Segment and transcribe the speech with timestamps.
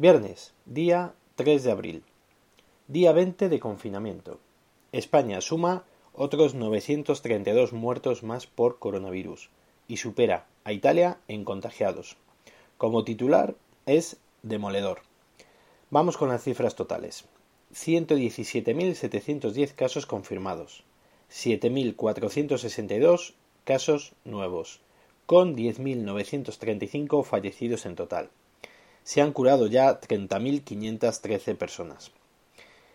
[0.00, 2.02] Viernes, día 3 de abril.
[2.88, 4.40] Día 20 de confinamiento.
[4.92, 5.84] España suma
[6.14, 9.50] otros 932 muertos más por coronavirus
[9.88, 12.16] y supera a Italia en contagiados.
[12.78, 15.02] Como titular es demoledor.
[15.90, 17.26] Vamos con las cifras totales.
[17.74, 20.82] 117.710 casos confirmados,
[21.30, 24.80] 7.462 casos nuevos,
[25.26, 28.30] con 10.935 fallecidos en total.
[29.04, 32.12] Se han curado ya 30.513 personas.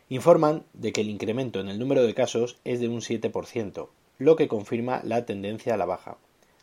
[0.10, 3.88] Informan de que el incremento en el número de casos es de un 7%,
[4.20, 6.18] lo que confirma la tendencia a la baja,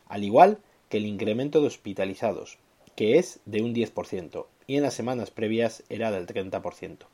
[0.07, 2.57] al igual que el incremento de hospitalizados,
[2.95, 7.05] que es de un 10%, y en las semanas previas era del 30%.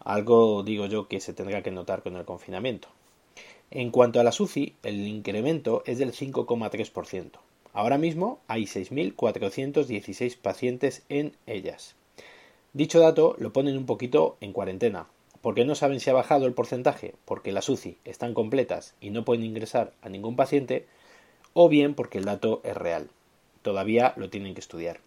[0.00, 2.88] Algo digo yo que se tendrá que notar con el confinamiento.
[3.70, 7.38] En cuanto a la UCI, el incremento es del 5,3%.
[7.72, 11.94] Ahora mismo hay 6.416 pacientes en ellas.
[12.72, 15.06] Dicho dato lo ponen un poquito en cuarentena,
[15.40, 19.24] porque no saben si ha bajado el porcentaje porque las UCI están completas y no
[19.24, 20.86] pueden ingresar a ningún paciente,
[21.52, 23.08] o bien porque el dato es real.
[23.62, 25.00] Todavía lo tienen que estudiar.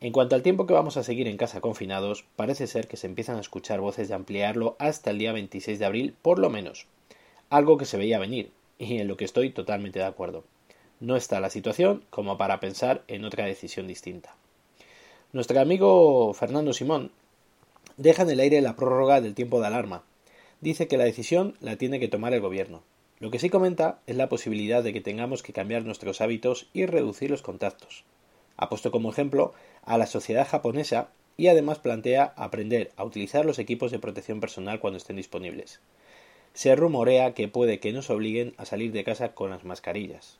[0.00, 3.06] En cuanto al tiempo que vamos a seguir en casa confinados, parece ser que se
[3.06, 6.86] empiezan a escuchar voces de ampliarlo hasta el día 26 de abril, por lo menos.
[7.50, 10.44] Algo que se veía venir, y en lo que estoy totalmente de acuerdo.
[11.04, 14.34] No está la situación como para pensar en otra decisión distinta.
[15.34, 17.10] Nuestro amigo Fernando Simón
[17.98, 20.02] deja en el aire la prórroga del tiempo de alarma.
[20.62, 22.82] Dice que la decisión la tiene que tomar el gobierno.
[23.20, 26.86] Lo que sí comenta es la posibilidad de que tengamos que cambiar nuestros hábitos y
[26.86, 28.04] reducir los contactos.
[28.56, 29.52] Ha puesto como ejemplo
[29.82, 34.80] a la sociedad japonesa y además plantea aprender a utilizar los equipos de protección personal
[34.80, 35.80] cuando estén disponibles.
[36.54, 40.38] Se rumorea que puede que nos obliguen a salir de casa con las mascarillas.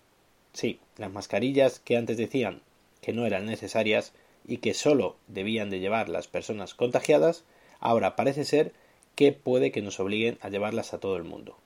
[0.55, 2.63] Sí, las mascarillas que antes decían
[3.03, 4.13] que no eran necesarias
[4.47, 7.45] y que solo debían de llevar las personas contagiadas,
[7.81, 8.73] ahora parece ser
[9.17, 11.57] que puede que nos obliguen a llevarlas a todo el mundo.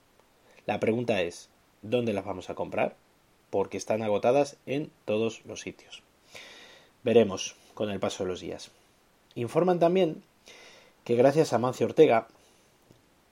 [0.67, 1.51] La pregunta es,
[1.83, 2.97] ¿dónde las vamos a comprar?
[3.51, 6.03] Porque están agotadas en todos los sitios.
[7.03, 8.71] Veremos con el paso de los días.
[9.35, 10.23] Informan también
[11.05, 12.27] que gracias a Mancio Ortega,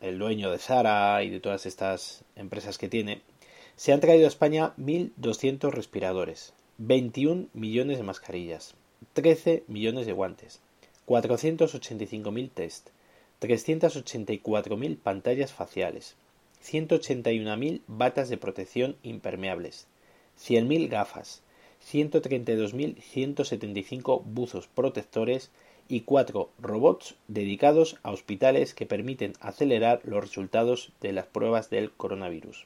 [0.03, 3.23] el dueño de Sara y de todas estas empresas que tiene,
[3.77, 8.75] se han traído a España 1.200 respiradores, 21 millones de mascarillas,
[9.13, 10.63] 13 millones de guantes,
[11.07, 12.89] 485.000 test,
[13.41, 16.17] 384.000 pantallas faciales,
[16.65, 19.89] 181.000 batas de protección impermeables,
[20.41, 21.43] 100.000 gafas,
[21.93, 25.51] 132.175 buzos protectores
[25.87, 31.93] y 4 robots dedicados a hospitales que permiten acelerar los resultados de las pruebas del
[31.93, 32.65] coronavirus.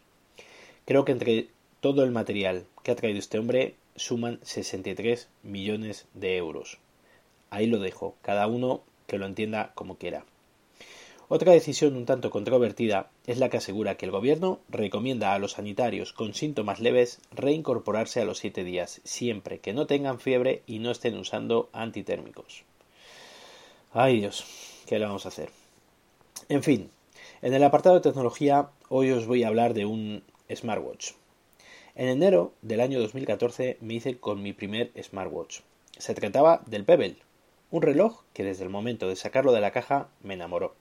[0.90, 1.46] Creo que entre
[1.78, 6.78] todo el material que ha traído este hombre suman 63 millones de euros.
[7.48, 10.24] Ahí lo dejo, cada uno que lo entienda como quiera.
[11.28, 15.52] Otra decisión un tanto controvertida es la que asegura que el Gobierno recomienda a los
[15.52, 20.80] sanitarios con síntomas leves reincorporarse a los siete días, siempre que no tengan fiebre y
[20.80, 22.64] no estén usando antitérmicos.
[23.92, 24.44] Ay Dios,
[24.86, 25.50] ¿qué le vamos a hacer?
[26.48, 26.90] En fin,
[27.42, 30.24] en el apartado de tecnología hoy os voy a hablar de un
[30.54, 31.12] smartwatch.
[31.94, 35.60] En enero del año 2014 me hice con mi primer smartwatch.
[35.98, 37.16] Se trataba del Pebble,
[37.70, 40.74] un reloj que desde el momento de sacarlo de la caja me enamoró.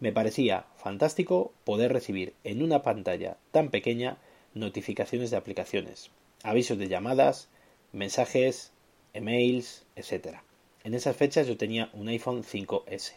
[0.00, 4.18] Me parecía fantástico poder recibir en una pantalla tan pequeña
[4.54, 6.10] notificaciones de aplicaciones,
[6.42, 7.48] avisos de llamadas,
[7.92, 8.72] mensajes,
[9.12, 10.38] emails, etc.
[10.84, 13.14] En esas fechas yo tenía un iPhone 5S.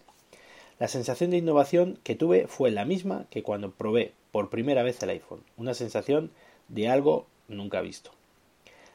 [0.79, 5.01] La sensación de innovación que tuve fue la misma que cuando probé por primera vez
[5.03, 6.31] el iPhone, una sensación
[6.67, 8.11] de algo nunca visto.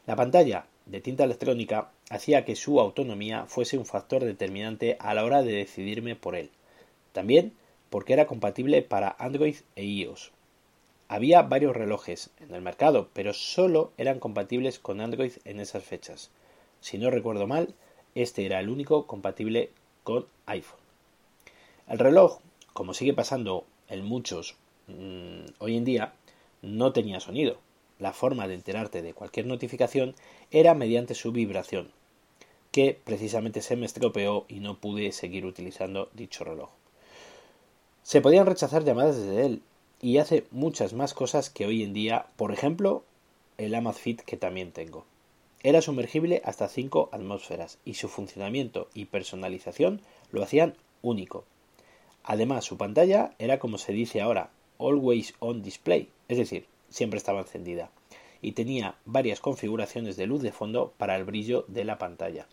[0.06, 5.24] La pantalla de tinta electrónica hacía que su autonomía fuese un factor determinante a la
[5.24, 6.50] hora de decidirme por él.
[7.12, 7.52] También
[7.91, 10.32] porque era compatible para Android e iOS.
[11.08, 16.30] Había varios relojes en el mercado, pero solo eran compatibles con Android en esas fechas.
[16.80, 17.74] Si no recuerdo mal,
[18.14, 19.71] este era el único compatible
[20.03, 20.80] con iPhone.
[21.89, 22.41] El reloj,
[22.72, 24.56] como sigue pasando en muchos
[24.86, 26.12] mmm, hoy en día,
[26.62, 27.59] no tenía sonido.
[27.98, 30.15] La forma de enterarte de cualquier notificación
[30.50, 31.91] era mediante su vibración,
[32.71, 36.71] que precisamente se me estropeó y no pude seguir utilizando dicho reloj.
[38.03, 39.62] Se podían rechazar llamadas desde él
[40.00, 43.03] y hace muchas más cosas que hoy en día, por ejemplo,
[43.59, 45.06] el Amazfit que también tengo.
[45.62, 51.44] Era sumergible hasta 5 atmósferas y su funcionamiento y personalización lo hacían único.
[52.22, 57.41] Además, su pantalla era como se dice ahora, always on display, es decir, siempre estaba
[57.41, 57.91] encendida
[58.41, 62.47] y tenía varias configuraciones de luz de fondo para el brillo de la pantalla.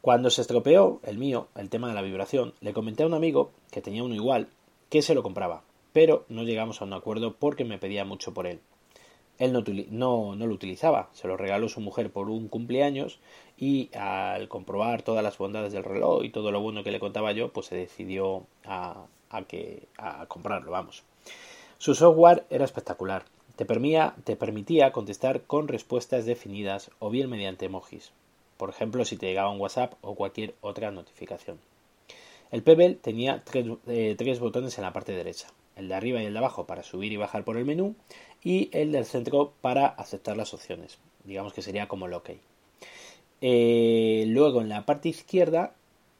[0.00, 3.50] Cuando se estropeó el mío, el tema de la vibración, le comenté a un amigo
[3.70, 4.48] que tenía uno igual,
[4.88, 5.62] que se lo compraba,
[5.92, 8.60] pero no llegamos a un acuerdo porque me pedía mucho por él.
[9.38, 9.52] Él
[9.90, 13.20] no, lo utilizaba, se lo regaló su mujer por un cumpleaños
[13.56, 17.32] y al comprobar todas las bondades del reloj y todo lo bueno que le contaba
[17.32, 21.04] yo, pues se decidió a, a, que, a comprarlo, vamos.
[21.80, 23.24] Su software era espectacular,
[23.56, 28.12] te permitía, te permitía contestar con respuestas definidas o bien mediante emojis,
[28.58, 31.58] por ejemplo si te llegaba un WhatsApp o cualquier otra notificación.
[32.50, 36.26] El Pebble tenía tres, eh, tres botones en la parte derecha, el de arriba y
[36.26, 37.94] el de abajo para subir y bajar por el menú
[38.44, 40.98] y el del centro para aceptar las opciones.
[41.24, 42.32] Digamos que sería como el OK.
[43.40, 45.72] Eh, luego en la parte izquierda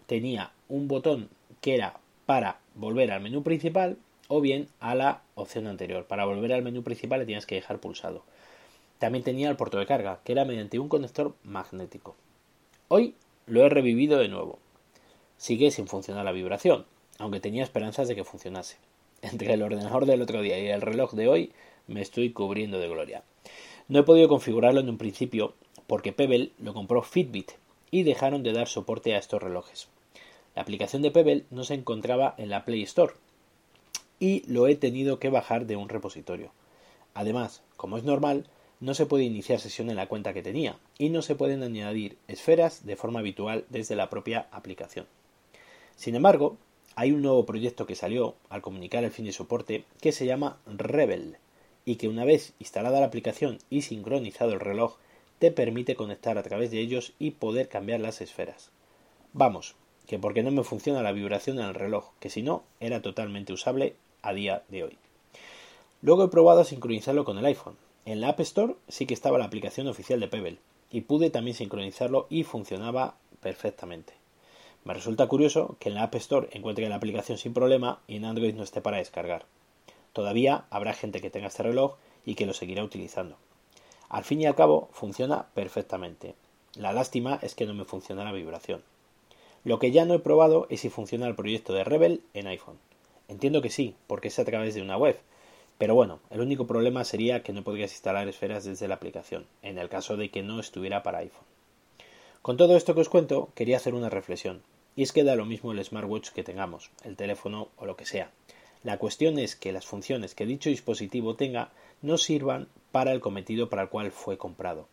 [0.06, 1.28] tenía un botón
[1.60, 3.98] que era para volver al menú principal
[4.32, 6.06] o bien a la opción anterior.
[6.06, 8.22] Para volver al menú principal le tienes que dejar pulsado.
[9.00, 12.14] También tenía el puerto de carga, que era mediante un conector magnético.
[12.86, 13.16] Hoy
[13.46, 14.60] lo he revivido de nuevo.
[15.36, 16.86] Sigue sin funcionar la vibración,
[17.18, 18.76] aunque tenía esperanzas de que funcionase.
[19.22, 21.52] Entre el ordenador del otro día y el reloj de hoy
[21.88, 23.24] me estoy cubriendo de gloria.
[23.88, 25.54] No he podido configurarlo en un principio
[25.88, 27.50] porque Pebble lo compró Fitbit
[27.90, 29.88] y dejaron de dar soporte a estos relojes.
[30.54, 33.14] La aplicación de Pebble no se encontraba en la Play Store
[34.20, 36.52] y lo he tenido que bajar de un repositorio.
[37.14, 38.46] Además, como es normal,
[38.78, 42.16] no se puede iniciar sesión en la cuenta que tenía y no se pueden añadir
[42.28, 45.06] esferas de forma habitual desde la propia aplicación.
[45.96, 46.56] Sin embargo,
[46.94, 50.58] hay un nuevo proyecto que salió al comunicar el fin de soporte que se llama
[50.66, 51.36] Rebel
[51.84, 54.96] y que una vez instalada la aplicación y sincronizado el reloj
[55.38, 58.70] te permite conectar a través de ellos y poder cambiar las esferas.
[59.32, 59.74] Vamos,
[60.06, 63.52] que porque no me funciona la vibración en el reloj, que si no era totalmente
[63.52, 64.98] usable a día de hoy.
[66.02, 67.76] Luego he probado a sincronizarlo con el iPhone.
[68.04, 70.58] En la App Store sí que estaba la aplicación oficial de Pebble
[70.90, 74.14] y pude también sincronizarlo y funcionaba perfectamente.
[74.84, 78.24] Me resulta curioso que en la App Store encuentre la aplicación sin problema y en
[78.24, 79.44] Android no esté para descargar.
[80.12, 83.36] Todavía habrá gente que tenga este reloj y que lo seguirá utilizando.
[84.08, 86.34] Al fin y al cabo funciona perfectamente.
[86.74, 88.82] La lástima es que no me funciona la vibración.
[89.64, 92.78] Lo que ya no he probado es si funciona el proyecto de Rebel en iPhone.
[93.30, 95.16] Entiendo que sí, porque es a través de una web.
[95.78, 99.78] Pero bueno, el único problema sería que no podrías instalar esferas desde la aplicación, en
[99.78, 101.44] el caso de que no estuviera para iPhone.
[102.42, 104.62] Con todo esto que os cuento, quería hacer una reflexión.
[104.96, 108.04] Y es que da lo mismo el smartwatch que tengamos, el teléfono o lo que
[108.04, 108.32] sea.
[108.82, 111.70] La cuestión es que las funciones que dicho dispositivo tenga
[112.02, 114.88] no sirvan para el cometido para el cual fue comprado.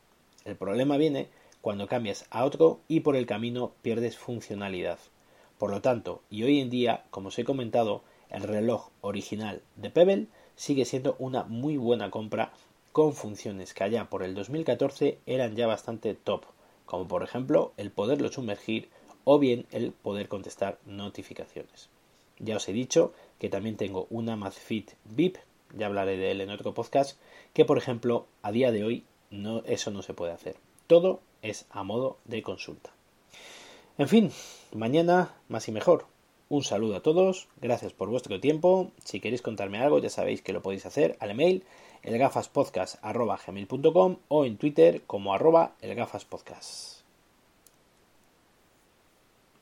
[0.45, 1.27] El problema viene
[1.61, 4.99] cuando cambias a otro y por el camino pierdes funcionalidad.
[5.57, 9.89] Por lo tanto, y hoy en día, como os he comentado, el reloj original de
[9.89, 12.51] Pebble sigue siendo una muy buena compra
[12.91, 16.45] con funciones que allá por el 2014 eran ya bastante top,
[16.85, 18.89] como por ejemplo el poderlo sumergir
[19.23, 21.89] o bien el poder contestar notificaciones.
[22.39, 25.37] Ya os he dicho que también tengo una Amazfit VIP,
[25.75, 27.19] ya hablaré de él en otro podcast,
[27.53, 29.03] que por ejemplo a día de hoy
[29.65, 30.55] eso no se puede hacer.
[30.87, 32.91] Todo es a modo de consulta.
[33.97, 34.31] En fin,
[34.73, 36.05] mañana más y mejor.
[36.49, 38.91] Un saludo a todos, gracias por vuestro tiempo.
[39.03, 41.65] Si queréis contarme algo, ya sabéis que lo podéis hacer al email
[42.03, 46.96] elgafaspodcast.com o en Twitter como arroba elgafaspodcast.